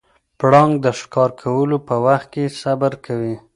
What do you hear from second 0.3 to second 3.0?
پړانګ د ښکار کولو په وخت کې صبر